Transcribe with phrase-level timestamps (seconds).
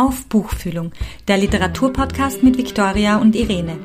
[0.00, 0.92] auf Buchfühlung,
[1.28, 3.76] der Literaturpodcast mit Viktoria und Irene.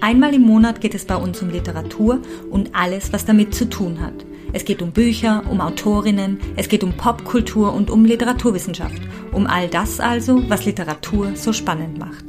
[0.00, 4.00] Einmal im Monat geht es bei uns um Literatur und alles, was damit zu tun
[4.00, 4.14] hat.
[4.52, 9.02] Es geht um Bücher, um Autorinnen, es geht um Popkultur und um Literaturwissenschaft.
[9.32, 12.26] Um all das also, was Literatur so spannend macht.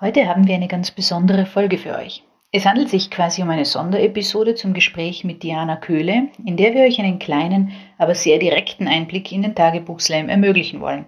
[0.00, 2.22] Heute haben wir eine ganz besondere Folge für euch.
[2.52, 6.84] Es handelt sich quasi um eine Sonderepisode zum Gespräch mit Diana Köhle, in der wir
[6.84, 11.04] euch einen kleinen, aber sehr direkten Einblick in den Tagebuchslam ermöglichen wollen.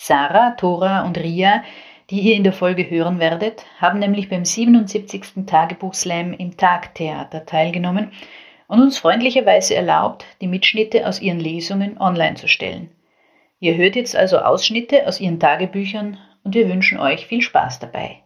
[0.00, 1.64] Sarah, Tora und Ria,
[2.08, 5.44] die ihr in der Folge hören werdet, haben nämlich beim 77.
[5.44, 8.12] Tagebuchslam im Tagtheater teilgenommen
[8.68, 12.92] und uns freundlicherweise erlaubt, die Mitschnitte aus ihren Lesungen online zu stellen.
[13.58, 18.22] Ihr hört jetzt also Ausschnitte aus ihren Tagebüchern und wir wünschen euch viel Spaß dabei.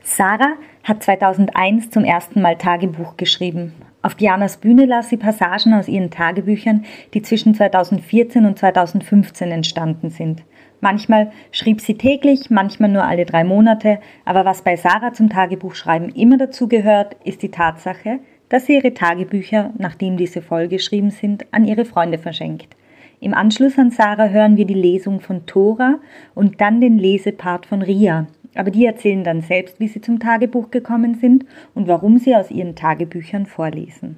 [0.00, 3.74] Sarah hat 2001 zum ersten Mal Tagebuch geschrieben.
[4.06, 10.10] Auf Dianas Bühne las sie Passagen aus ihren Tagebüchern, die zwischen 2014 und 2015 entstanden
[10.10, 10.44] sind.
[10.80, 16.10] Manchmal schrieb sie täglich, manchmal nur alle drei Monate, aber was bei Sarah zum Tagebuchschreiben
[16.10, 21.64] immer dazu gehört, ist die Tatsache, dass sie ihre Tagebücher, nachdem diese vollgeschrieben sind, an
[21.64, 22.76] ihre Freunde verschenkt.
[23.18, 25.98] Im Anschluss an Sarah hören wir die Lesung von Tora
[26.32, 28.28] und dann den Lesepart von Ria.
[28.56, 32.50] Aber die erzählen dann selbst, wie sie zum Tagebuch gekommen sind und warum sie aus
[32.50, 34.16] ihren Tagebüchern vorlesen.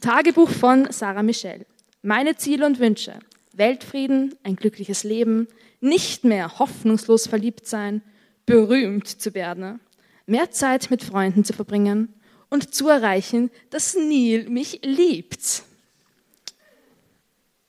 [0.00, 1.64] Tagebuch von Sarah Michelle.
[2.02, 3.14] Meine Ziele und Wünsche.
[3.52, 5.48] Weltfrieden, ein glückliches Leben,
[5.80, 8.02] nicht mehr hoffnungslos verliebt sein,
[8.46, 9.80] berühmt zu werden,
[10.26, 12.14] mehr Zeit mit Freunden zu verbringen
[12.48, 15.64] und zu erreichen, dass Neil mich liebt.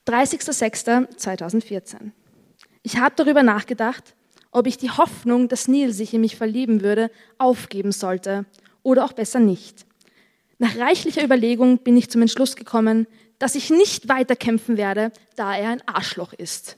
[0.07, 2.11] 30.06.2014.
[2.83, 4.15] Ich habe darüber nachgedacht,
[4.51, 8.45] ob ich die Hoffnung, dass Neil sich in mich verlieben würde, aufgeben sollte
[8.83, 9.85] oder auch besser nicht.
[10.59, 13.07] Nach reichlicher Überlegung bin ich zum Entschluss gekommen,
[13.39, 16.77] dass ich nicht weiterkämpfen werde, da er ein Arschloch ist.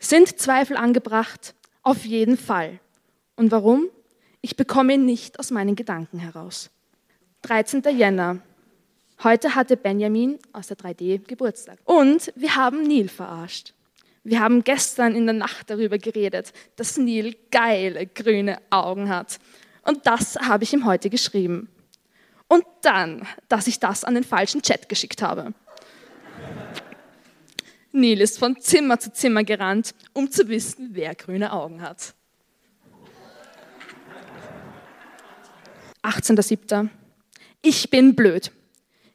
[0.00, 1.54] Sind Zweifel angebracht?
[1.82, 2.80] Auf jeden Fall.
[3.36, 3.86] Und warum?
[4.40, 6.70] Ich bekomme ihn nicht aus meinen Gedanken heraus.
[7.42, 7.82] 13.
[7.96, 8.40] Jänner.
[9.22, 11.78] Heute hatte Benjamin aus der 3D Geburtstag.
[11.84, 13.74] Und wir haben Neil verarscht.
[14.22, 19.38] Wir haben gestern in der Nacht darüber geredet, dass Neil geile grüne Augen hat.
[19.82, 21.68] Und das habe ich ihm heute geschrieben.
[22.48, 25.54] Und dann, dass ich das an den falschen Chat geschickt habe.
[27.92, 32.14] Neil ist von Zimmer zu Zimmer gerannt, um zu wissen, wer grüne Augen hat.
[36.02, 36.88] 18.07.
[37.62, 38.52] Ich bin blöd.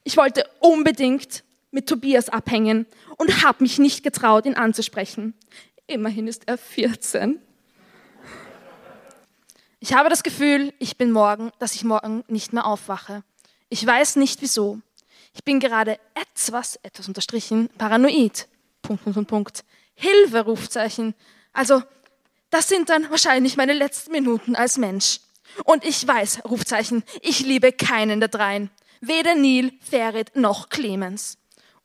[0.04, 1.42] Ich wollte unbedingt
[1.76, 2.86] mit Tobias abhängen
[3.18, 5.34] und habe mich nicht getraut, ihn anzusprechen.
[5.86, 7.38] Immerhin ist er 14.
[9.78, 13.24] Ich habe das Gefühl, ich bin morgen, dass ich morgen nicht mehr aufwache.
[13.68, 14.80] Ich weiß nicht wieso.
[15.34, 18.48] Ich bin gerade etwas, etwas unterstrichen, paranoid.
[18.80, 19.64] Punkt, Punkt, Punkt.
[19.94, 21.14] Hilfe, Rufzeichen.
[21.52, 21.82] Also,
[22.48, 25.20] das sind dann wahrscheinlich meine letzten Minuten als Mensch.
[25.64, 28.70] Und ich weiß, Rufzeichen, ich liebe keinen der dreien.
[29.02, 31.36] Weder Neil, Ferit noch Clemens.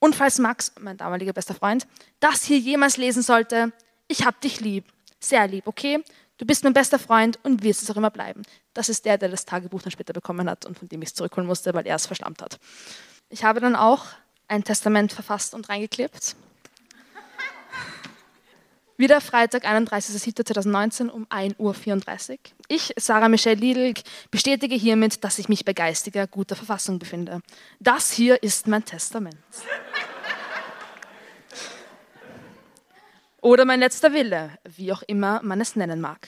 [0.03, 1.85] Und falls Max, mein damaliger bester Freund,
[2.19, 3.71] das hier jemals lesen sollte,
[4.07, 4.85] ich hab dich lieb.
[5.19, 6.03] Sehr lieb, okay?
[6.39, 8.41] Du bist mein bester Freund und wirst es auch immer bleiben.
[8.73, 11.13] Das ist der, der das Tagebuch dann später bekommen hat und von dem ich es
[11.13, 12.59] zurückholen musste, weil er es verschlammt hat.
[13.29, 14.05] Ich habe dann auch
[14.47, 16.35] ein Testament verfasst und reingeklebt.
[19.01, 22.37] Wieder Freitag, 31.07.2019 um 1.34 Uhr.
[22.67, 23.95] Ich, Sarah Michelle Lidl,
[24.29, 27.41] bestätige hiermit, dass ich mich bei geistiger, guter Verfassung befinde.
[27.79, 29.39] Das hier ist mein Testament.
[33.41, 36.27] Oder mein letzter Wille, wie auch immer man es nennen mag.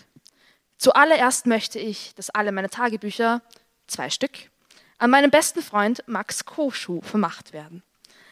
[0.79, 3.43] Zuallererst möchte ich, dass alle meine Tagebücher,
[3.85, 4.49] zwei Stück,
[4.97, 7.83] an meinen besten Freund Max Koschuh vermacht werden.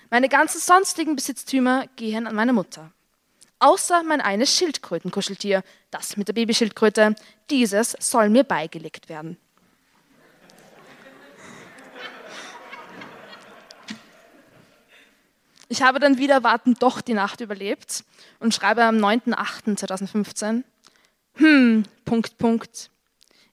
[0.09, 2.91] Meine ganzen sonstigen Besitztümer gehen an meine Mutter
[3.61, 7.15] außer mein eines Schildkrötenkuscheltier, das mit der Babyschildkröte.
[7.49, 9.37] Dieses soll mir beigelegt werden.
[15.69, 18.03] Ich habe dann wieder wartend doch die Nacht überlebt
[18.39, 20.63] und schreibe am 9.8.2015,
[21.35, 22.89] hm, Punkt, Punkt.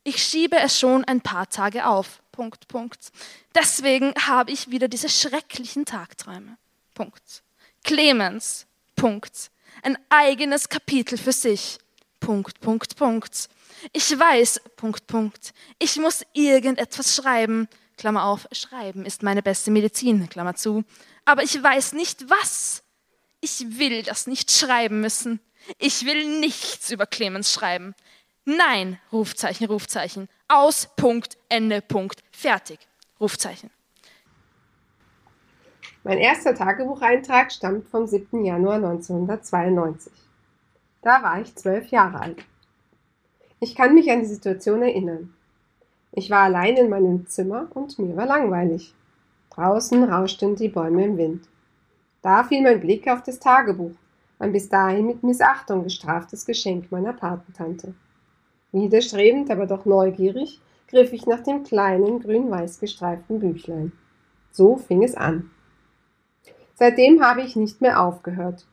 [0.02, 3.12] Ich schiebe es schon ein paar Tage auf, Punkt, Punkt.
[3.54, 6.56] Deswegen habe ich wieder diese schrecklichen Tagträume,
[6.94, 7.44] Punkt.
[7.84, 8.66] Clemens,
[8.96, 9.50] Punkt
[9.82, 11.78] ein eigenes Kapitel für sich.
[12.20, 13.48] Punkt, Punkt, Punkt.
[13.92, 15.52] Ich weiß, Punkt, Punkt.
[15.78, 17.69] Ich muss irgendetwas schreiben.
[17.96, 20.84] Klammer auf, schreiben ist meine beste Medizin, Klammer zu.
[21.25, 22.82] Aber ich weiß nicht was.
[23.40, 25.40] Ich will das nicht schreiben müssen.
[25.78, 27.94] Ich will nichts über Clemens schreiben.
[28.44, 30.28] Nein, Rufzeichen, Rufzeichen.
[30.48, 32.78] Aus, Punkt, Ende, Punkt, fertig.
[33.20, 33.70] Rufzeichen.
[36.08, 38.43] Mein erster Tagebucheintrag stammt vom 7.
[38.43, 40.10] Januar 1992.
[41.02, 42.46] Da war ich zwölf Jahre alt.
[43.60, 45.34] Ich kann mich an die Situation erinnern.
[46.12, 48.94] Ich war allein in meinem Zimmer und mir war langweilig.
[49.50, 51.46] Draußen rauschten die Bäume im Wind.
[52.22, 53.93] Da fiel mein Blick auf das Tagebuch,
[54.38, 57.93] ein bis dahin mit Missachtung gestraftes Geschenk meiner Patentante.
[58.72, 60.58] Widerstrebend, aber doch neugierig,
[60.88, 63.93] griff ich nach dem kleinen, grün-weiß gestreiften Büchlein.
[64.50, 65.50] So fing es an.
[66.78, 68.64] Seitdem habe ich nicht mehr aufgehört.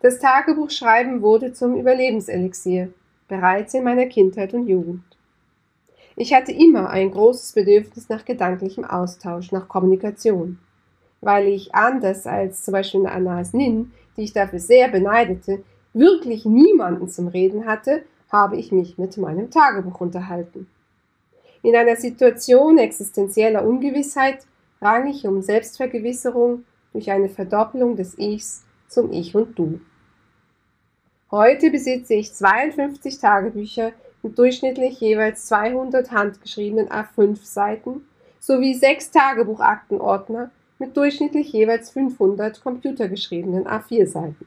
[0.00, 2.92] Das Tagebuchschreiben wurde zum Überlebenselixier,
[3.26, 5.02] bereits in meiner Kindheit und Jugend.
[6.14, 10.60] Ich hatte immer ein großes Bedürfnis nach gedanklichem Austausch, nach Kommunikation.
[11.20, 17.08] Weil ich anders als zum Beispiel Anas Nin, die ich dafür sehr beneidete, wirklich niemanden
[17.08, 20.68] zum Reden hatte, habe ich mich mit meinem Tagebuch unterhalten.
[21.64, 24.46] In einer Situation existenzieller Ungewissheit
[24.80, 26.62] rang ich um Selbstvergewisserung
[26.92, 29.80] durch eine Verdoppelung des Ichs zum Ich und Du.
[31.30, 33.92] Heute besitze ich 52 Tagebücher
[34.22, 38.06] mit durchschnittlich jeweils 200 handgeschriebenen A5-Seiten
[38.38, 44.46] sowie sechs Tagebuchaktenordner mit durchschnittlich jeweils 500 computergeschriebenen A4-Seiten.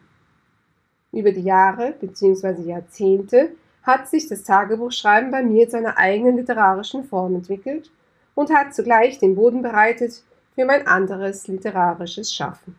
[1.11, 2.61] Über die Jahre bzw.
[2.61, 3.51] Jahrzehnte
[3.83, 7.89] hat sich das Tagebuchschreiben bei mir zu einer eigenen literarischen Form entwickelt
[8.33, 10.23] und hat zugleich den Boden bereitet
[10.55, 12.75] für mein anderes literarisches Schaffen.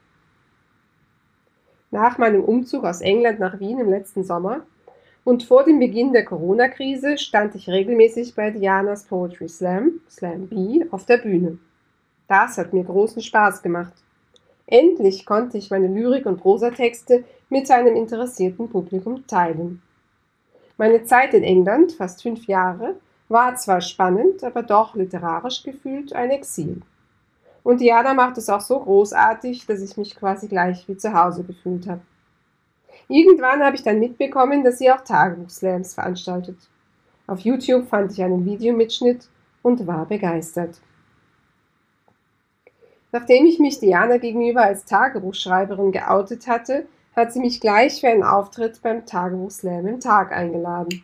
[1.90, 4.62] Nach meinem Umzug aus England nach Wien im letzten Sommer
[5.24, 10.84] und vor dem Beginn der Corona-Krise stand ich regelmäßig bei Dianas Poetry Slam, Slam B,
[10.90, 11.58] auf der Bühne.
[12.28, 13.92] Das hat mir großen Spaß gemacht.
[14.66, 19.80] Endlich konnte ich meine Lyrik- und Prosatexte mit einem interessierten Publikum teilen.
[20.76, 22.96] Meine Zeit in England, fast fünf Jahre,
[23.28, 26.82] war zwar spannend, aber doch literarisch gefühlt ein Exil.
[27.66, 31.42] Und Diana macht es auch so großartig, dass ich mich quasi gleich wie zu Hause
[31.42, 32.00] gefühlt habe.
[33.08, 36.56] Irgendwann habe ich dann mitbekommen, dass sie auch Tagebuchslams veranstaltet.
[37.26, 39.26] Auf YouTube fand ich einen Videomitschnitt
[39.62, 40.80] und war begeistert.
[43.10, 46.86] Nachdem ich mich Diana gegenüber als Tagebuchschreiberin geoutet hatte,
[47.16, 51.02] hat sie mich gleich für einen Auftritt beim Tagebuchslam im Tag eingeladen.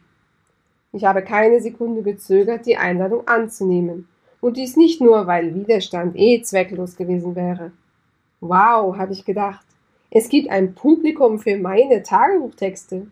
[0.92, 4.06] Ich habe keine Sekunde gezögert, die Einladung anzunehmen.
[4.42, 7.70] Und dies nicht nur, weil Widerstand eh zwecklos gewesen wäre.
[8.40, 9.64] Wow, habe ich gedacht.
[10.10, 13.06] Es gibt ein Publikum für meine Tagebuchtexte.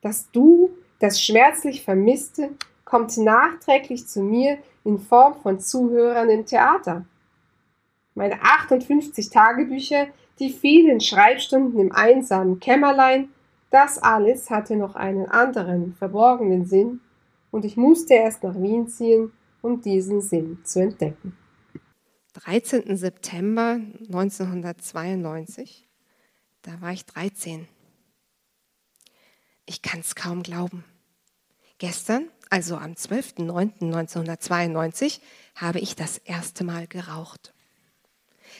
[0.00, 0.70] Das Du,
[1.00, 2.50] das schmerzlich Vermisste,
[2.84, 7.04] kommt nachträglich zu mir in Form von Zuhörern im Theater.
[8.14, 10.06] Meine 58 Tagebücher
[10.38, 13.28] die vielen Schreibstunden im einsamen Kämmerlein,
[13.70, 17.00] das alles hatte noch einen anderen, verborgenen Sinn,
[17.50, 19.32] und ich musste erst nach Wien ziehen,
[19.64, 21.36] um diesen Sinn zu entdecken.
[22.34, 22.96] 13.
[22.96, 25.88] September 1992,
[26.62, 27.68] da war ich 13.
[29.66, 30.84] Ich kann es kaum glauben.
[31.78, 35.20] Gestern, also am 12.09.1992,
[35.54, 37.54] habe ich das erste Mal geraucht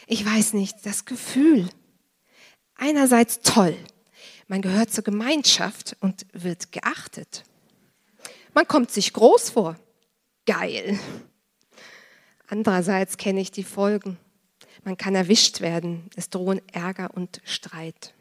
[0.06, 1.68] ich weiß nicht, das Gefühl.
[2.76, 3.76] Einerseits toll,
[4.48, 7.44] man gehört zur Gemeinschaft und wird geachtet.
[8.52, 9.76] Man kommt sich groß vor.
[10.46, 10.98] Geil.
[12.48, 14.18] Andererseits kenne ich die Folgen.
[14.84, 18.14] Man kann erwischt werden, es drohen Ärger und Streit.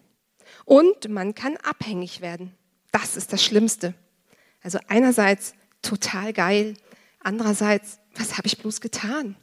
[0.66, 2.54] Und man kann abhängig werden.
[2.92, 3.94] Das ist das Schlimmste.
[4.62, 6.76] Also einerseits total geil,
[7.19, 9.36] andererseits, was habe ich bloß getan?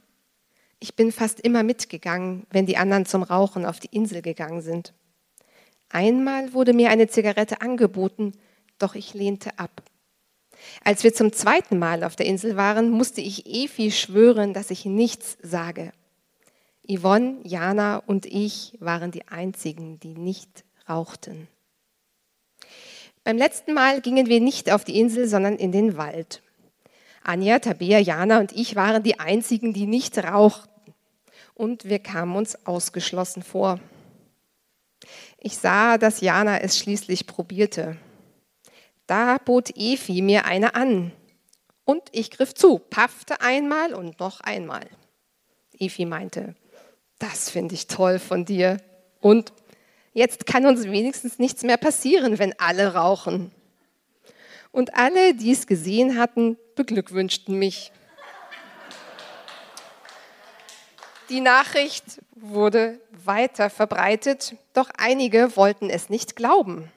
[0.78, 4.94] Ich bin fast immer mitgegangen, wenn die anderen zum Rauchen auf die Insel gegangen sind.
[5.90, 8.32] Einmal wurde mir eine Zigarette angeboten,
[8.78, 9.82] doch ich lehnte ab.
[10.84, 14.84] Als wir zum zweiten Mal auf der Insel waren, musste ich Efi schwören, dass ich
[14.84, 15.92] nichts sage.
[16.88, 21.48] Yvonne, Jana und ich waren die einzigen, die nicht rauchten.
[23.22, 26.42] Beim letzten Mal gingen wir nicht auf die Insel, sondern in den Wald.
[27.22, 30.70] Anja, Tabea, Jana und ich waren die einzigen, die nicht rauchten
[31.54, 33.78] und wir kamen uns ausgeschlossen vor.
[35.38, 37.98] Ich sah, dass Jana es schließlich probierte.
[39.10, 41.10] Da bot Efi mir eine an
[41.84, 44.88] und ich griff zu, paffte einmal und noch einmal.
[45.76, 46.54] Efi meinte,
[47.18, 48.76] das finde ich toll von dir
[49.18, 49.52] und
[50.12, 53.50] jetzt kann uns wenigstens nichts mehr passieren, wenn alle rauchen.
[54.70, 57.90] Und alle, die es gesehen hatten, beglückwünschten mich.
[61.30, 66.92] Die Nachricht wurde weiter verbreitet, doch einige wollten es nicht glauben.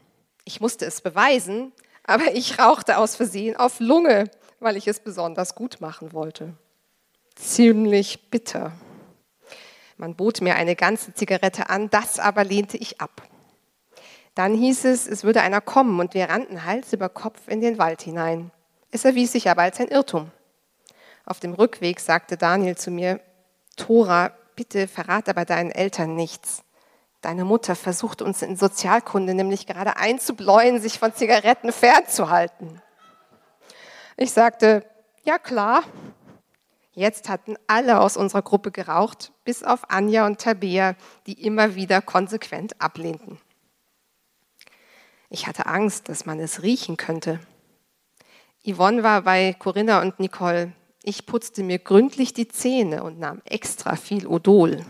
[0.45, 1.71] Ich musste es beweisen,
[2.03, 4.29] aber ich rauchte aus Versehen auf Lunge,
[4.59, 6.53] weil ich es besonders gut machen wollte.
[7.35, 8.73] Ziemlich bitter.
[9.97, 13.21] Man bot mir eine ganze Zigarette an, das aber lehnte ich ab.
[14.35, 17.77] Dann hieß es, es würde einer kommen und wir rannten Hals über Kopf in den
[17.77, 18.51] Wald hinein.
[18.91, 20.31] Es erwies sich aber als ein Irrtum.
[21.25, 23.19] Auf dem Rückweg sagte Daniel zu mir,
[23.77, 26.63] Tora, bitte verrat aber deinen Eltern nichts.
[27.23, 32.81] Deine Mutter versucht uns in Sozialkunde nämlich gerade einzubläuen, sich von Zigaretten fernzuhalten.
[34.17, 34.85] Ich sagte,
[35.23, 35.83] ja klar.
[36.91, 42.01] Jetzt hatten alle aus unserer Gruppe geraucht, bis auf Anja und Tabea, die immer wieder
[42.01, 43.39] konsequent ablehnten.
[45.29, 47.39] Ich hatte Angst, dass man es riechen könnte.
[48.67, 50.73] Yvonne war bei Corinna und Nicole.
[51.03, 54.85] Ich putzte mir gründlich die Zähne und nahm extra viel Odol.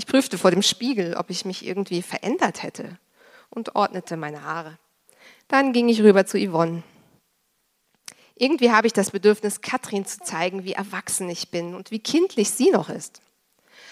[0.00, 2.96] Ich prüfte vor dem Spiegel, ob ich mich irgendwie verändert hätte
[3.50, 4.78] und ordnete meine Haare.
[5.46, 6.82] Dann ging ich rüber zu Yvonne.
[8.34, 12.48] Irgendwie habe ich das Bedürfnis, Katrin zu zeigen, wie erwachsen ich bin und wie kindlich
[12.48, 13.20] sie noch ist.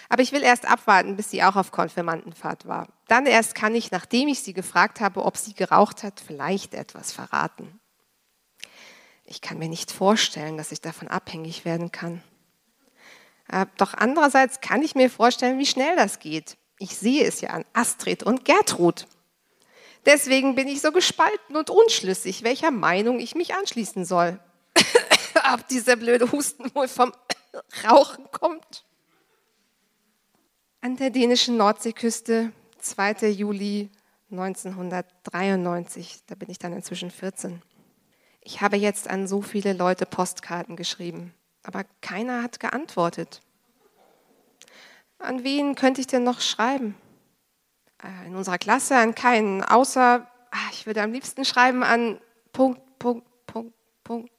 [0.08, 2.88] Aber ich will erst abwarten, bis sie auch auf Konfirmandenfahrt war.
[3.08, 7.12] Dann erst kann ich, nachdem ich sie gefragt habe, ob sie geraucht hat, vielleicht etwas
[7.12, 7.80] verraten.
[9.26, 12.22] Ich kann mir nicht vorstellen, dass ich davon abhängig werden kann.
[13.50, 16.56] Äh, doch andererseits kann ich mir vorstellen, wie schnell das geht.
[16.78, 19.06] Ich sehe es ja an Astrid und Gertrud.
[20.06, 24.38] Deswegen bin ich so gespalten und unschlüssig, welcher Meinung ich mich anschließen soll.
[25.52, 27.12] Ob dieser blöde Husten wohl vom
[27.88, 28.84] Rauchen kommt.
[30.80, 33.30] An der dänischen Nordseeküste, 2.
[33.30, 33.90] Juli
[34.30, 37.60] 1993, da bin ich dann inzwischen 14.
[38.42, 43.40] Ich habe jetzt an so viele Leute Postkarten geschrieben aber keiner hat geantwortet.
[45.18, 46.94] An wen könnte ich denn noch schreiben?
[48.02, 52.20] Äh, in unserer Klasse an keinen, außer ah, ich würde am liebsten schreiben an
[52.52, 53.74] Punkt, Punkt, Punkt,
[54.04, 54.30] Punkt.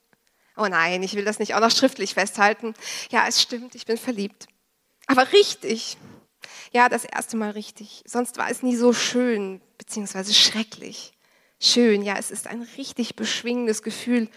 [0.56, 2.74] Oh nein, ich will das nicht auch noch schriftlich festhalten.
[3.10, 4.46] Ja, es stimmt, ich bin verliebt.
[5.06, 5.96] Aber richtig.
[6.72, 8.02] Ja, das erste Mal richtig.
[8.06, 11.12] Sonst war es nie so schön, beziehungsweise schrecklich.
[11.58, 14.28] Schön, ja, es ist ein richtig beschwingendes Gefühl.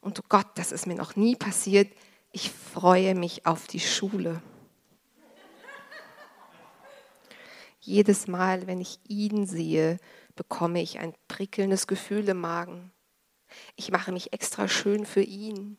[0.00, 1.88] Und oh Gott, das ist mir noch nie passiert
[2.32, 4.42] ich freue mich auf die Schule.
[7.80, 9.98] Jedes Mal, wenn ich ihn sehe,
[10.36, 12.92] bekomme ich ein prickelndes Gefühl im Magen.
[13.76, 15.76] Ich mache mich extra schön für ihn.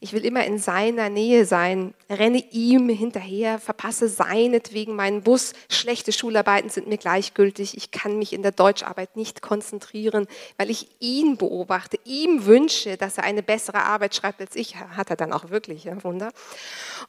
[0.00, 5.52] Ich will immer in seiner Nähe sein, renne ihm hinterher, verpasse seinetwegen meinen Bus.
[5.68, 7.76] Schlechte Schularbeiten sind mir gleichgültig.
[7.76, 13.18] Ich kann mich in der Deutscharbeit nicht konzentrieren, weil ich ihn beobachte, ihm wünsche, dass
[13.18, 14.76] er eine bessere Arbeit schreibt als ich.
[14.76, 16.30] Hat er dann auch wirklich, ja, Wunder.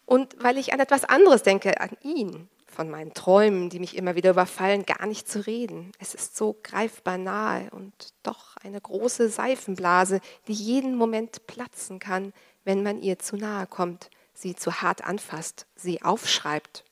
[0.06, 4.16] Und weil ich an etwas anderes denke, an ihn, von meinen Träumen, die mich immer
[4.16, 5.92] wieder überfallen, gar nicht zu reden.
[6.00, 12.34] Es ist so greifbar nahe und doch eine große Seifenblase, die jeden Moment platzen kann,
[12.63, 16.84] wenn man ihr zu nahe kommt, sie zu hart anfasst, sie aufschreibt.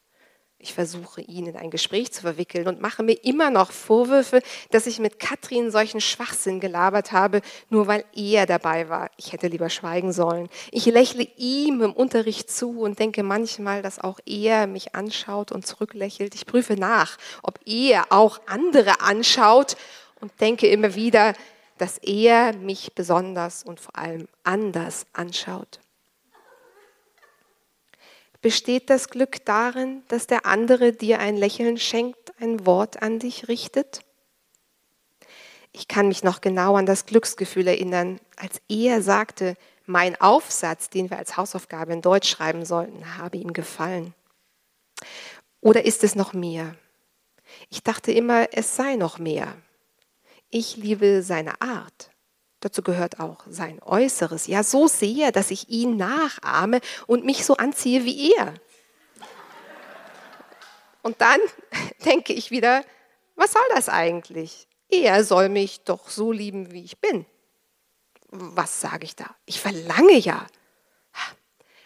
[0.61, 4.88] Ich versuche, ihn in ein Gespräch zu verwickeln und mache mir immer noch Vorwürfe, dass
[4.88, 9.09] ich mit Katrin solchen Schwachsinn gelabert habe, nur weil er dabei war.
[9.15, 10.49] Ich hätte lieber schweigen sollen.
[10.71, 15.65] Ich lächle ihm im Unterricht zu und denke manchmal, dass auch er mich anschaut und
[15.65, 16.35] zurücklächelt.
[16.35, 19.77] Ich prüfe nach, ob er auch andere anschaut
[20.19, 21.35] und denke immer wieder,
[21.79, 25.79] dass er mich besonders und vor allem anders anschaut?
[28.41, 33.48] Besteht das Glück darin, dass der andere dir ein Lächeln schenkt, ein Wort an dich
[33.48, 34.01] richtet?
[35.71, 39.55] Ich kann mich noch genau an das Glücksgefühl erinnern, als er sagte,
[39.86, 44.13] mein Aufsatz, den wir als Hausaufgabe in Deutsch schreiben sollten, habe ihm gefallen.
[45.62, 46.75] Oder ist es noch mehr?
[47.69, 49.55] Ich dachte immer, es sei noch mehr.
[50.49, 52.11] Ich liebe seine Art.
[52.59, 54.47] Dazu gehört auch sein Äußeres.
[54.47, 58.53] Ja, so sehr, dass ich ihn nachahme und mich so anziehe wie er.
[61.01, 61.39] Und dann
[62.05, 62.83] denke ich wieder,
[63.35, 64.67] was soll das eigentlich?
[64.89, 67.25] Er soll mich doch so lieben, wie ich bin.
[68.31, 69.35] Was sage ich da?
[69.45, 70.45] Ich verlange ja.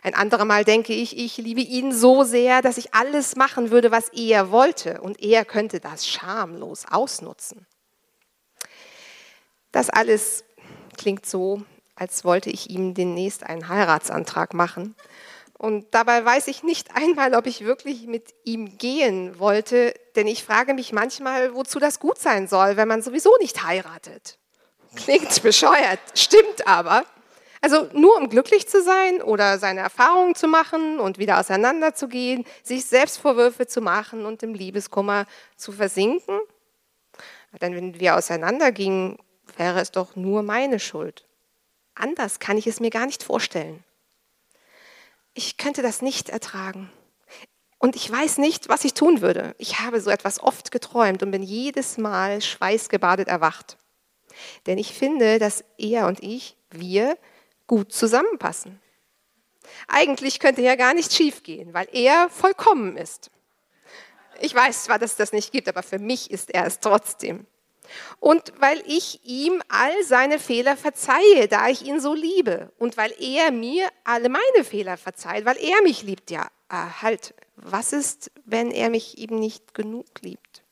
[0.02, 3.90] Ein anderer Mal denke ich, ich liebe ihn so sehr, dass ich alles machen würde,
[3.92, 5.00] was er wollte.
[5.00, 7.66] Und er könnte das schamlos ausnutzen.
[9.74, 10.46] Das alles
[10.98, 11.64] klingt so,
[11.96, 14.96] als wollte ich ihm demnächst einen Heiratsantrag machen.
[15.58, 20.44] Und dabei weiß ich nicht einmal, ob ich wirklich mit ihm gehen wollte, denn ich
[20.44, 24.38] frage mich manchmal, wozu das gut sein soll, wenn man sowieso nicht heiratet.
[24.96, 27.04] Klingt bescheuert, stimmt aber.
[27.62, 32.86] Also nur um glücklich zu sein oder seine Erfahrungen zu machen und wieder auseinanderzugehen, sich
[32.86, 35.26] Selbstvorwürfe zu machen und im Liebeskummer
[35.56, 36.42] zu versinken.
[37.62, 39.18] Denn wenn wir auseinandergingen,
[39.58, 41.26] wäre es doch nur meine Schuld.
[41.96, 43.84] Anders kann ich es mir gar nicht vorstellen.
[45.34, 46.92] Ich könnte das nicht ertragen.
[47.80, 49.56] Und ich weiß nicht, was ich tun würde.
[49.58, 53.78] Ich habe so etwas oft geträumt und bin jedes Mal schweißgebadet erwacht.
[54.66, 57.18] Denn ich finde, dass er und ich, wir,
[57.68, 58.80] gut zusammenpassen.
[59.88, 63.32] Eigentlich könnte ja gar nichts schiefgehen, weil er vollkommen ist.
[64.40, 67.46] Ich weiß zwar, dass es das nicht gibt, aber für mich ist er es trotzdem.
[68.20, 72.72] Und weil ich ihm all seine Fehler verzeihe, da ich ihn so liebe.
[72.78, 76.32] Und weil er mir alle meine Fehler verzeiht, weil er mich liebt.
[76.32, 80.64] Ja, ah, halt, was ist, wenn er mich eben nicht genug liebt?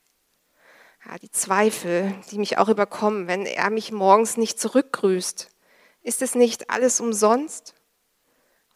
[1.05, 5.49] Ja, die Zweifel, die mich auch überkommen, wenn er mich morgens nicht zurückgrüßt.
[6.03, 7.73] Ist es nicht alles umsonst?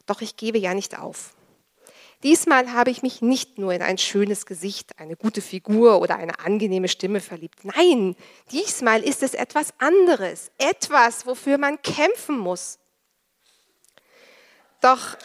[0.06, 1.35] Doch ich gebe ja nicht auf.
[2.22, 6.38] Diesmal habe ich mich nicht nur in ein schönes Gesicht, eine gute Figur oder eine
[6.40, 7.64] angenehme Stimme verliebt.
[7.64, 8.16] Nein,
[8.50, 12.78] diesmal ist es etwas anderes, etwas, wofür man kämpfen muss.
[14.80, 15.16] Doch,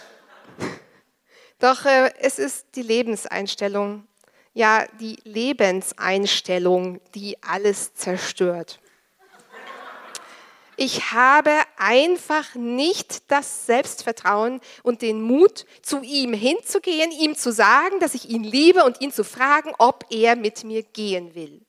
[1.60, 4.06] doch äh, es ist die Lebenseinstellung,
[4.54, 8.82] ja die Lebenseinstellung, die alles zerstört.
[10.84, 18.00] Ich habe einfach nicht das Selbstvertrauen und den Mut, zu ihm hinzugehen, ihm zu sagen,
[18.00, 21.64] dass ich ihn liebe und ihn zu fragen, ob er mit mir gehen will.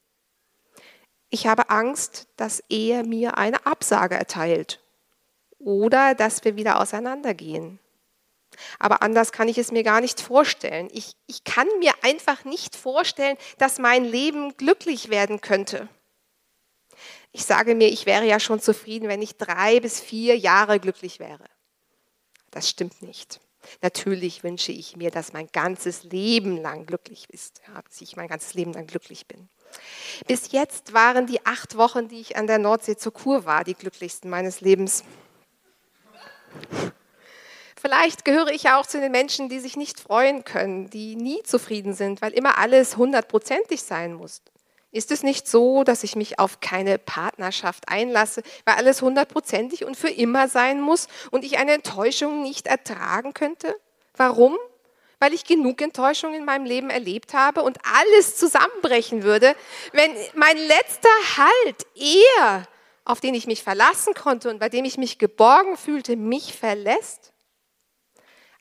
[1.28, 4.81] Ich habe Angst, dass er mir eine Absage erteilt
[5.59, 7.81] oder dass wir wieder auseinandergehen.
[8.78, 10.88] Aber anders kann ich es mir gar nicht vorstellen.
[10.90, 15.90] Ich, ich kann mir einfach nicht vorstellen, dass mein Leben glücklich werden könnte.
[17.32, 21.18] Ich sage mir, ich wäre ja schon zufrieden, wenn ich drei bis vier Jahre glücklich
[21.18, 21.44] wäre.
[22.50, 23.40] Das stimmt nicht.
[23.80, 28.54] Natürlich wünsche ich mir, dass mein ganzes Leben lang glücklich ist, dass ich mein ganzes
[28.54, 29.48] Leben lang glücklich bin.
[30.26, 33.74] Bis jetzt waren die acht Wochen, die ich an der Nordsee zur Kur war, die
[33.74, 35.04] glücklichsten meines Lebens.
[37.80, 41.42] Vielleicht gehöre ich ja auch zu den Menschen, die sich nicht freuen können, die nie
[41.42, 44.42] zufrieden sind, weil immer alles hundertprozentig sein muss.
[44.92, 49.96] Ist es nicht so, dass ich mich auf keine Partnerschaft einlasse, weil alles hundertprozentig und
[49.96, 53.74] für immer sein muss und ich eine Enttäuschung nicht ertragen könnte?
[54.18, 54.59] Warum?
[55.18, 59.57] Weil ich genug Enttäuschung in meinem Leben erlebt habe und alles zusammenbrechen würde,
[59.92, 62.68] wenn mein letzter Halt, er,
[63.07, 67.32] auf den ich mich verlassen konnte und bei dem ich mich geborgen fühlte, mich verlässt?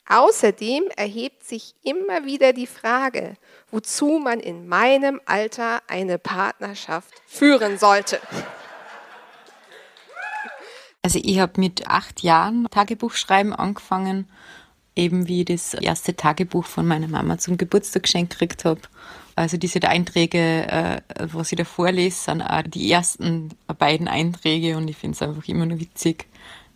[0.07, 3.35] Außerdem erhebt sich immer wieder die Frage,
[3.69, 8.19] wozu man in meinem Alter eine Partnerschaft führen sollte.
[11.03, 14.27] Also ich habe mit acht Jahren Tagebuchschreiben angefangen,
[14.95, 18.81] eben wie ich das erste Tagebuch von meiner Mama zum Geburtstag geschenkt gekriegt habe.
[19.35, 20.37] Also diese Einträge,
[20.67, 25.21] äh, was ich da vorlese, sind auch die ersten beiden Einträge und ich finde es
[25.21, 26.27] einfach immer nur witzig,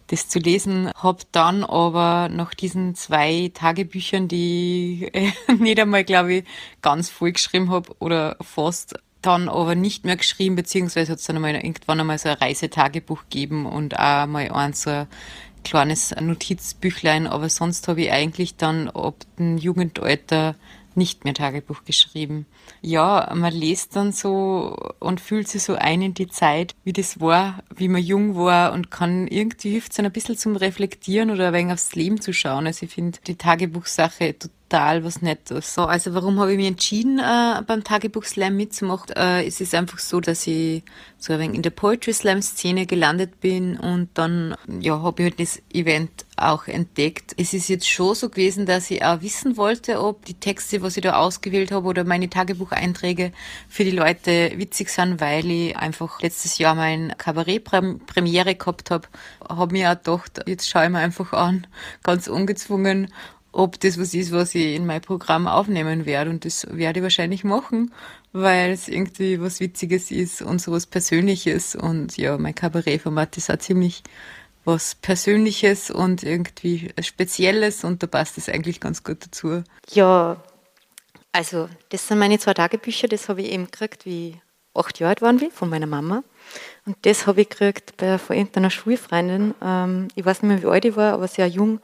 [0.08, 0.92] das zu lesen.
[0.96, 6.44] Habe dann aber nach diesen zwei Tagebüchern, die ich nicht einmal, glaube ich,
[6.82, 11.38] ganz voll geschrieben habe oder fast, dann aber nicht mehr geschrieben, beziehungsweise hat es dann
[11.38, 15.08] einmal irgendwann einmal so ein Reisetagebuch gegeben und auch mal eins so ein
[15.64, 20.56] kleines Notizbüchlein, aber sonst habe ich eigentlich dann ab dem Jugendalter
[20.98, 22.46] nicht mehr Tagebuch geschrieben.
[22.82, 27.20] Ja, man liest dann so und fühlt sich so ein in die Zeit, wie das
[27.20, 31.48] war, wie man jung war und kann irgendwie hilft es ein bisschen zum Reflektieren oder
[31.48, 32.68] ein wenig aufs Leben zu schauen.
[32.68, 35.74] Also ich finde die Tagebuchsache total was Nettes.
[35.74, 39.16] So, also warum habe ich mich entschieden, äh, beim Tagebuch Slam mitzumachen?
[39.16, 40.84] Äh, es ist einfach so, dass ich
[41.18, 45.30] so ein wenig in der Poetry Slam Szene gelandet bin und dann, ja, habe ich
[45.30, 47.34] halt das Event auch entdeckt.
[47.38, 50.98] Es ist jetzt schon so gewesen, dass ich auch wissen wollte, ob die Texte, was
[50.98, 53.32] ich da ausgewählt habe oder meine Tagebucheinträge
[53.70, 59.08] für die Leute witzig sind, weil ich einfach letztes Jahr mein Kabarett-Premiere gehabt habe.
[59.48, 61.68] Habe mir auch gedacht, jetzt schaue ich mir einfach an,
[62.04, 63.08] ganz ungezwungen,
[63.56, 66.30] ob das was ist, was ich in mein Programm aufnehmen werde.
[66.30, 67.94] Und das werde ich wahrscheinlich machen,
[68.34, 71.74] weil es irgendwie was Witziges ist und so was Persönliches.
[71.74, 74.04] Und ja, mein Kabarettformat ist auch ziemlich
[74.66, 79.64] was Persönliches und irgendwie Spezielles und da passt es eigentlich ganz gut dazu.
[79.94, 80.44] Ja,
[81.32, 84.42] also das sind meine zwei Tagebücher, das habe ich eben gekriegt, wie
[84.74, 86.24] acht Jahre alt waren wie, von meiner Mama.
[86.86, 89.54] Und das habe ich gekriegt bei von irgendeiner Schulfreundin.
[89.62, 91.80] Ähm, ich weiß nicht mehr, wie alt ich war, aber sehr jung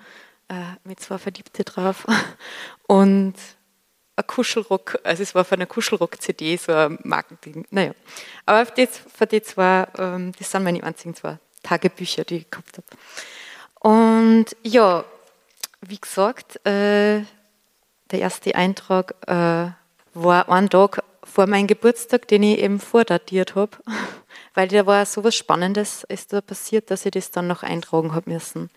[0.52, 2.06] äh, mit zwei Verliebte drauf
[2.88, 3.36] und
[4.18, 7.66] ein Kuschelrock, also es war von einer Kuschelrock-CD, so ein Markending.
[7.72, 7.94] Naja,
[8.46, 12.52] aber für die, für die zwei, ähm, das sind meine einzigen zwei Tagebücher, die ich
[12.52, 12.88] gehabt habe.
[13.80, 15.06] Und ja,
[15.80, 17.24] wie gesagt, äh,
[18.12, 19.72] der erste Eintrag äh,
[20.14, 23.78] war ein Tag vor meinem Geburtstag, den ich eben vordatiert habe,
[24.54, 28.14] weil da war so was Spannendes ist da passiert, dass ich das dann noch eintragen
[28.14, 28.70] habe müssen.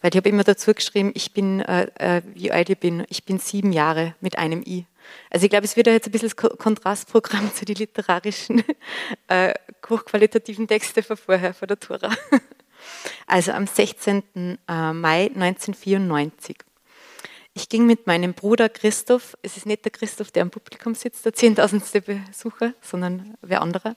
[0.00, 3.24] Weil ich habe immer dazu geschrieben, ich bin, äh, äh, wie alt ich bin, ich
[3.24, 4.86] bin sieben Jahre mit einem I.
[5.30, 8.62] Also ich glaube, es wird jetzt ein bisschen das Kontrastprogramm zu den literarischen,
[9.28, 9.54] äh,
[9.88, 12.10] hochqualitativen Texten von vorher, von der Tora.
[13.26, 14.22] Also am 16.
[14.68, 16.58] Äh, Mai 1994.
[17.54, 21.24] Ich ging mit meinem Bruder Christoph, es ist nicht der Christoph, der am Publikum sitzt,
[21.24, 23.96] der zehntausendste Besucher, sondern wer anderer.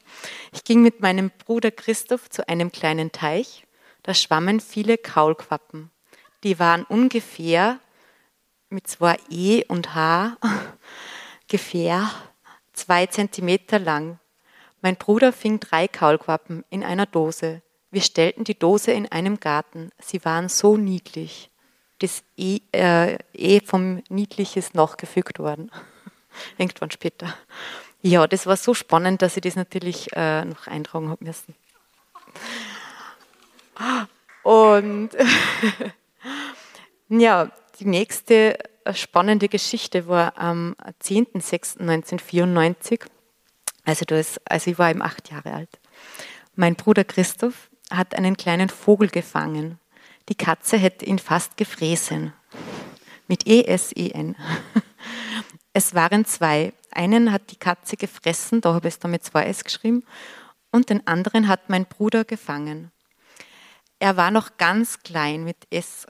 [0.53, 3.67] Ich ging mit meinem Bruder Christoph zu einem kleinen Teich,
[4.03, 5.91] da schwammen viele Kaulquappen.
[6.43, 7.79] Die waren ungefähr
[8.69, 10.37] mit zwei E und H,
[11.43, 12.09] ungefähr
[12.73, 14.19] zwei Zentimeter lang.
[14.81, 17.61] Mein Bruder fing drei Kaulquappen in einer Dose.
[17.91, 19.89] Wir stellten die Dose in einem Garten.
[19.99, 21.49] Sie waren so niedlich.
[21.99, 25.69] Das E, äh, e vom Niedliches nachgefügt worden.
[26.57, 27.35] Irgendwann später.
[28.01, 31.55] Ja, das war so spannend, dass ich das natürlich äh, noch eintragen habe müssen.
[34.43, 35.09] Und
[37.09, 38.57] ja, die nächste
[38.93, 43.05] spannende Geschichte war am 10.06.1994.
[43.85, 44.05] Also,
[44.45, 45.79] also ich war eben acht Jahre alt.
[46.55, 49.79] Mein Bruder Christoph hat einen kleinen Vogel gefangen.
[50.29, 52.33] Die Katze hätte ihn fast gefräßen.
[53.27, 54.35] Mit E-S-E-N.
[55.71, 56.73] Es waren zwei.
[56.91, 60.03] Einen hat die Katze gefressen, da habe ich es dann mit zwei S geschrieben,
[60.71, 62.91] und den anderen hat mein Bruder gefangen.
[63.99, 66.07] Er war noch ganz klein mit S.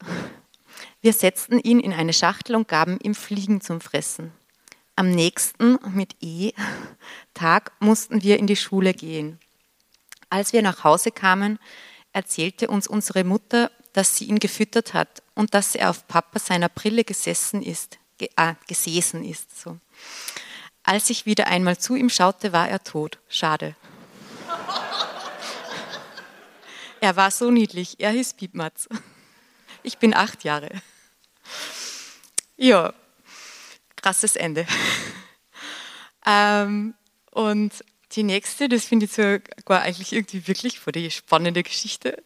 [1.02, 4.32] Wir setzten ihn in eine Schachtel und gaben ihm Fliegen zum Fressen.
[4.96, 6.52] Am nächsten, mit E,
[7.34, 9.40] Tag mussten wir in die Schule gehen.
[10.30, 11.58] Als wir nach Hause kamen,
[12.14, 16.70] erzählte uns unsere Mutter, dass sie ihn gefüttert hat und dass er auf Papa seiner
[16.70, 19.60] Brille gesessen ist, ge ah, gesessen ist.
[19.60, 19.78] So.
[20.84, 23.20] Als ich wieder einmal zu ihm schaute, war er tot.
[23.30, 23.76] Schade.
[27.02, 28.00] Er war so niedlich.
[28.00, 28.88] Er hieß Piepmatz.
[29.84, 30.70] Ich bin acht Jahre.
[32.58, 32.94] Ja,
[33.96, 34.68] krasses Ende.
[36.26, 36.94] Ähm,
[37.32, 37.72] und
[38.12, 42.22] die nächste, das finde ich sogar eigentlich irgendwie wirklich vor die spannende Geschichte.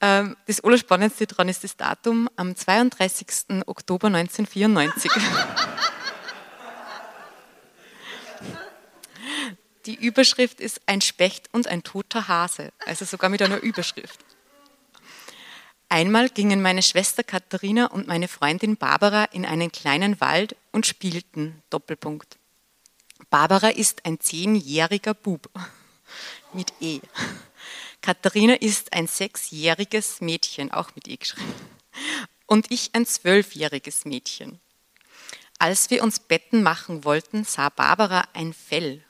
[0.00, 3.66] Ähm, das Allerspannendste daran ist das Datum am 32.
[3.66, 5.10] Oktober 1994.
[9.88, 14.20] Die Überschrift ist ein Specht und ein toter Hase, also sogar mit einer Überschrift.
[15.88, 21.62] Einmal gingen meine Schwester Katharina und meine Freundin Barbara in einen kleinen Wald und spielten.
[21.70, 22.36] Doppelpunkt.
[23.30, 25.48] Barbara ist ein zehnjähriger Bub
[26.52, 27.00] mit E.
[28.02, 31.54] Katharina ist ein sechsjähriges Mädchen, auch mit E geschrieben.
[32.44, 34.60] Und ich ein zwölfjähriges Mädchen.
[35.58, 39.02] Als wir uns Betten machen wollten, sah Barbara ein Fell.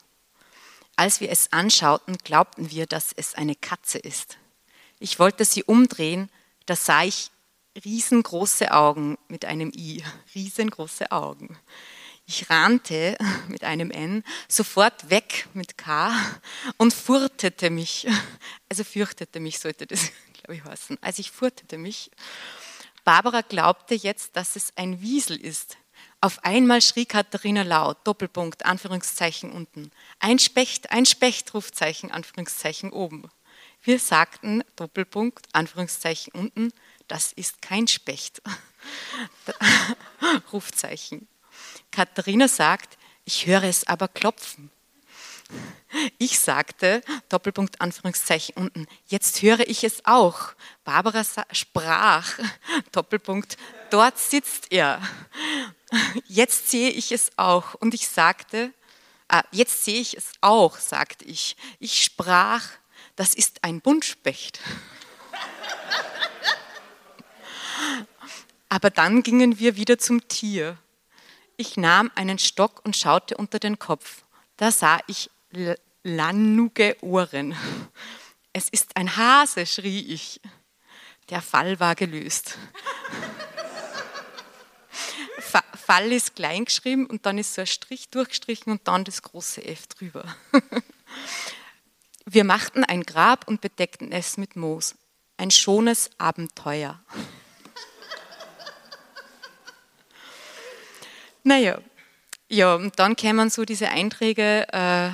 [0.99, 4.37] Als wir es anschauten, glaubten wir, dass es eine Katze ist.
[4.99, 6.29] Ich wollte sie umdrehen,
[6.65, 7.31] da sah ich
[7.85, 10.03] riesengroße Augen mit einem I,
[10.35, 11.57] riesengroße Augen.
[12.27, 16.11] Ich rannte mit einem N sofort weg mit K
[16.77, 18.05] und furtete mich.
[18.67, 20.97] Also fürchtete mich sollte das, glaube ich, heißen.
[20.99, 22.11] Also ich furtete mich.
[23.05, 25.77] Barbara glaubte jetzt, dass es ein Wiesel ist.
[26.21, 29.89] Auf einmal schrie Katharina laut, Doppelpunkt, Anführungszeichen unten.
[30.19, 33.29] Ein Specht, ein Specht, Rufzeichen, Anführungszeichen oben.
[33.83, 36.73] Wir sagten, Doppelpunkt, Anführungszeichen unten,
[37.07, 38.41] das ist kein Specht.
[40.51, 41.29] Rufzeichen.
[41.89, 44.69] Katharina sagt, ich höre es aber klopfen.
[46.19, 50.53] Ich sagte, Doppelpunkt Anführungszeichen unten, jetzt höre ich es auch.
[50.83, 52.37] Barbara sprach,
[52.91, 53.57] Doppelpunkt,
[53.89, 55.01] dort sitzt er.
[56.27, 57.73] Jetzt sehe ich es auch.
[57.75, 58.73] Und ich sagte,
[59.27, 61.55] ah, jetzt sehe ich es auch, sagte ich.
[61.79, 62.67] Ich sprach,
[63.15, 64.59] das ist ein Buntspecht.
[68.69, 70.77] Aber dann gingen wir wieder zum Tier.
[71.57, 74.23] Ich nahm einen Stock und schaute unter den Kopf.
[74.57, 75.29] Da sah ich
[76.03, 77.55] lannuge Ohren.
[78.53, 80.39] Es ist ein Hase, schrie ich.
[81.29, 82.57] Der Fall war gelöst.
[85.49, 89.63] Fall ist klein geschrieben und dann ist so ein Strich durchgestrichen und dann das große
[89.63, 90.23] F drüber.
[92.25, 94.95] Wir machten ein Grab und bedeckten es mit Moos.
[95.37, 96.99] Ein schones Abenteuer.
[101.41, 101.79] Naja,
[102.49, 105.09] ja, und dann kämen so diese Einträge, äh,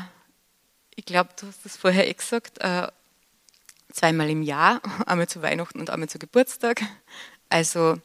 [0.96, 2.88] ich glaube, du hast das vorher eh gesagt, äh,
[3.92, 6.82] zweimal im Jahr, einmal zu Weihnachten und einmal zu Geburtstag.
[7.50, 7.98] Also,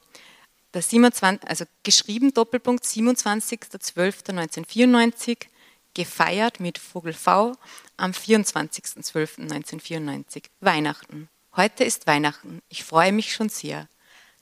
[0.75, 5.47] der 27, also geschrieben Doppelpunkt 27.12.1994,
[5.95, 7.57] gefeiert mit Vogel V
[7.97, 11.29] am 24.12.1994, Weihnachten.
[11.57, 13.89] Heute ist Weihnachten, ich freue mich schon sehr.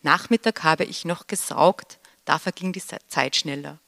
[0.03, 3.81] Nachmittag habe ich noch gesaugt, da verging die Zeit schneller.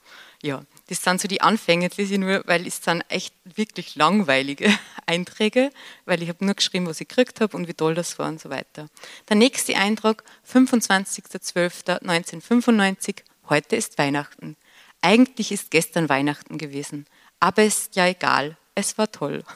[0.42, 3.94] Ja, das sind so die Anfänge, jetzt lese ich nur, weil es sind echt wirklich
[3.94, 4.76] langweilige
[5.06, 5.70] Einträge,
[6.04, 8.40] weil ich habe nur geschrieben, was ich gekriegt habe und wie toll das war und
[8.40, 8.88] so weiter.
[9.28, 14.56] Der nächste Eintrag, 25.12.1995, heute ist Weihnachten.
[15.00, 17.06] Eigentlich ist gestern Weihnachten gewesen,
[17.38, 19.44] aber ist ja egal, es war toll.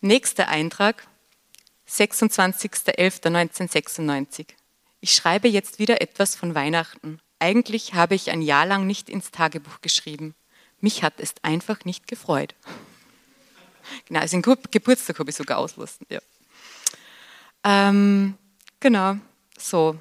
[0.00, 1.08] Nächster Eintrag,
[1.88, 4.46] 26.11.1996.
[5.00, 7.20] Ich schreibe jetzt wieder etwas von Weihnachten.
[7.40, 10.34] Eigentlich habe ich ein Jahr lang nicht ins Tagebuch geschrieben.
[10.80, 12.54] Mich hat es einfach nicht gefreut.
[14.06, 16.06] Genau, also den Geburtstag habe ich sogar auslassen.
[16.10, 16.20] Ja.
[17.64, 18.34] Ähm,
[18.78, 19.16] genau,
[19.58, 19.96] so.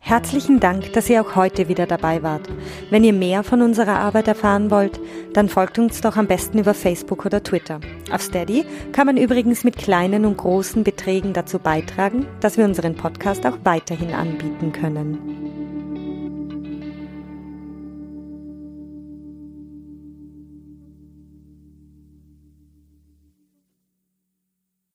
[0.00, 2.48] Herzlichen Dank, dass ihr auch heute wieder dabei wart.
[2.90, 5.00] Wenn ihr mehr von unserer Arbeit erfahren wollt,
[5.32, 7.80] dann folgt uns doch am besten über Facebook oder Twitter.
[8.10, 12.96] Auf Steady kann man übrigens mit kleinen und großen Beträgen dazu beitragen, dass wir unseren
[12.96, 15.61] Podcast auch weiterhin anbieten können.